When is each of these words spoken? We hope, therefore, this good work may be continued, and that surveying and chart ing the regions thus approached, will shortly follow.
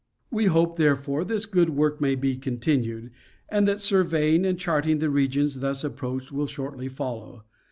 We 0.31 0.45
hope, 0.45 0.77
therefore, 0.77 1.23
this 1.23 1.45
good 1.45 1.69
work 1.69 2.01
may 2.01 2.15
be 2.15 2.35
continued, 2.37 3.11
and 3.49 3.67
that 3.67 3.79
surveying 3.81 4.47
and 4.47 4.57
chart 4.59 4.87
ing 4.87 4.97
the 4.97 5.11
regions 5.11 5.59
thus 5.59 5.83
approached, 5.83 6.31
will 6.31 6.47
shortly 6.47 6.87
follow. 6.89 7.43